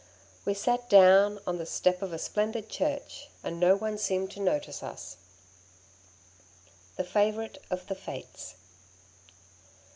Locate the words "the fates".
7.85-8.55